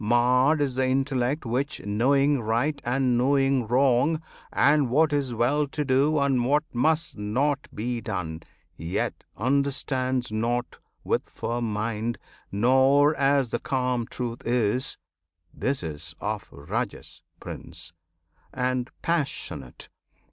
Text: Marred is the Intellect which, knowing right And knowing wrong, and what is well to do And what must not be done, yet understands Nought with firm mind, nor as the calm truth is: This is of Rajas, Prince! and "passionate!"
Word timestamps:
Marred 0.03 0.61
is 0.61 0.73
the 0.73 0.87
Intellect 0.87 1.45
which, 1.45 1.79
knowing 1.85 2.41
right 2.41 2.81
And 2.83 3.19
knowing 3.19 3.67
wrong, 3.67 4.19
and 4.51 4.89
what 4.89 5.13
is 5.13 5.35
well 5.35 5.67
to 5.67 5.85
do 5.85 6.17
And 6.17 6.43
what 6.43 6.63
must 6.73 7.19
not 7.19 7.67
be 7.71 8.01
done, 8.01 8.41
yet 8.75 9.23
understands 9.37 10.31
Nought 10.31 10.79
with 11.03 11.29
firm 11.29 11.71
mind, 11.71 12.17
nor 12.51 13.13
as 13.15 13.51
the 13.51 13.59
calm 13.59 14.07
truth 14.07 14.41
is: 14.43 14.97
This 15.53 15.83
is 15.83 16.15
of 16.19 16.47
Rajas, 16.51 17.21
Prince! 17.39 17.93
and 18.51 18.89
"passionate!" 19.03 19.87